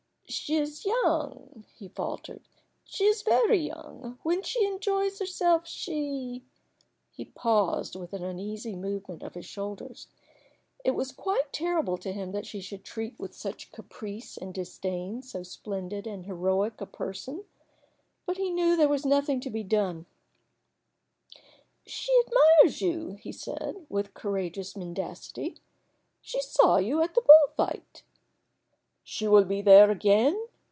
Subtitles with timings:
[0.31, 2.41] "She is young," he faltered
[2.85, 4.17] "she is very young.
[4.23, 6.45] When she enjoys herself she"
[7.17, 10.07] He paused with an uneasy movement of his shoulders.
[10.85, 15.21] It was quite terrible to him that she should treat with such caprice and disdain
[15.21, 17.43] so splendid and heroic a person;
[18.25, 20.05] but he knew there was nothing to be done.
[21.85, 25.57] "She admires you," he said, with courageous mendacity.
[26.21, 28.03] "She saw you at the bullfight."
[29.03, 30.47] "She will be there again?